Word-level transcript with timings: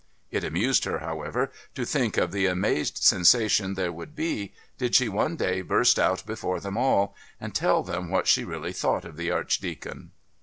It 0.31 0.43
amused 0.43 0.85
her, 0.85 0.97
however, 0.97 1.51
to 1.75 1.85
think 1.85 2.17
of 2.17 2.31
the 2.31 2.47
amazed 2.47 2.97
sensation 2.97 3.75
there 3.75 3.91
would 3.91 4.15
be, 4.15 4.51
did 4.79 4.95
she 4.95 5.07
one 5.07 5.35
day 5.35 5.61
burst 5.61 5.99
out 5.99 6.25
before 6.25 6.59
them 6.59 6.75
all 6.75 7.13
and 7.39 7.53
tell 7.53 7.83
them 7.83 8.09
what 8.09 8.27
she 8.27 8.43
really 8.43 8.73
thought 8.73 9.05
of 9.05 9.15
the 9.15 9.29
Archdeacon. 9.29 10.09